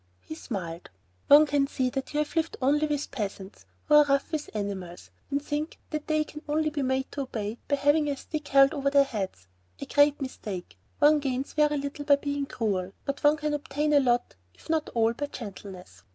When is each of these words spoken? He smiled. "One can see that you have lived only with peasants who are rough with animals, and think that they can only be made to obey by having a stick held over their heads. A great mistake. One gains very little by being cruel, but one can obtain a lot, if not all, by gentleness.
He 0.21 0.33
smiled. 0.33 0.89
"One 1.27 1.45
can 1.45 1.67
see 1.67 1.91
that 1.91 2.11
you 2.11 2.17
have 2.17 2.35
lived 2.35 2.57
only 2.59 2.87
with 2.87 3.11
peasants 3.11 3.67
who 3.85 3.93
are 3.93 4.05
rough 4.05 4.31
with 4.31 4.49
animals, 4.55 5.11
and 5.29 5.39
think 5.39 5.77
that 5.91 6.07
they 6.07 6.23
can 6.23 6.41
only 6.49 6.71
be 6.71 6.81
made 6.81 7.11
to 7.11 7.21
obey 7.21 7.59
by 7.67 7.75
having 7.75 8.07
a 8.09 8.17
stick 8.17 8.47
held 8.47 8.73
over 8.73 8.89
their 8.89 9.03
heads. 9.03 9.47
A 9.79 9.85
great 9.85 10.19
mistake. 10.19 10.75
One 10.97 11.19
gains 11.19 11.53
very 11.53 11.77
little 11.77 12.05
by 12.05 12.15
being 12.15 12.47
cruel, 12.47 12.93
but 13.05 13.23
one 13.23 13.37
can 13.37 13.53
obtain 13.53 13.93
a 13.93 13.99
lot, 13.99 14.33
if 14.55 14.71
not 14.71 14.89
all, 14.95 15.13
by 15.13 15.27
gentleness. 15.27 16.01